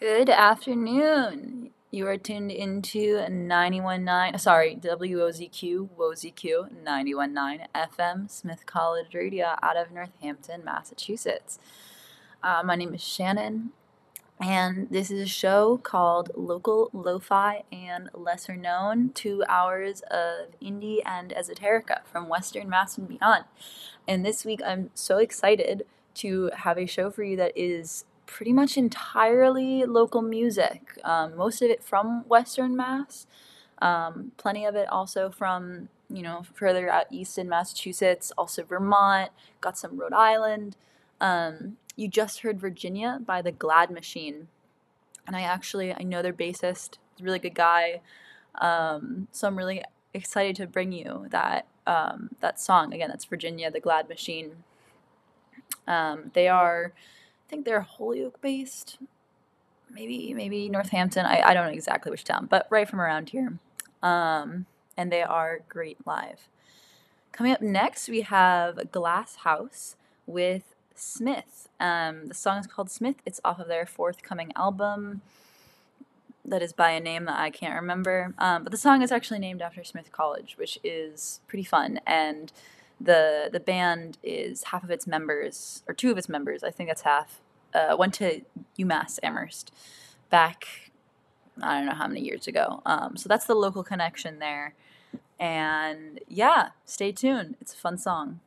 [0.00, 1.70] Good afternoon.
[1.92, 9.92] You are tuned into 919, sorry, WOZQ, WOZQ 919 FM, Smith College Radio out of
[9.92, 11.60] Northampton, Massachusetts.
[12.42, 13.70] Uh, my name is Shannon,
[14.40, 21.02] and this is a show called Local Lo-Fi and Lesser Known, two hours of indie
[21.06, 23.44] and esoterica from Western Mass and beyond.
[24.08, 25.84] And this week I'm so excited
[26.14, 30.98] to have a show for you that is pretty much entirely local music.
[31.04, 33.26] Um, most of it from Western Mass,
[33.80, 39.30] um, plenty of it also from you know further out east in Massachusetts, also Vermont,
[39.60, 40.76] got some Rhode Island.
[41.20, 44.48] Um, you just heard Virginia by the Glad Machine,
[45.26, 48.00] and I actually I know their bassist, really good guy.
[48.56, 53.08] Um, so I'm really excited to bring you that um, that song again.
[53.08, 54.52] That's Virginia, the Glad Machine.
[55.86, 56.92] Um, they are
[57.54, 58.98] think they're Holyoke based.
[59.90, 61.24] Maybe maybe Northampton.
[61.24, 63.58] I, I don't know exactly which town, but right from around here.
[64.02, 66.48] Um, and they are great live.
[67.32, 71.68] Coming up next, we have Glass House with Smith.
[71.80, 73.16] Um, the song is called Smith.
[73.24, 75.22] It's off of their forthcoming album
[76.44, 78.34] that is by a name that I can't remember.
[78.38, 82.00] Um, but the song is actually named after Smith College, which is pretty fun.
[82.06, 82.52] And
[83.00, 86.88] the the band is half of its members, or two of its members, I think
[86.88, 87.40] that's half,
[87.74, 88.42] uh, went to
[88.78, 89.72] UMass Amherst
[90.30, 90.90] back,
[91.62, 92.82] I don't know how many years ago.
[92.86, 94.74] Um, so that's the local connection there.
[95.38, 97.56] And yeah, stay tuned.
[97.60, 98.40] It's a fun song.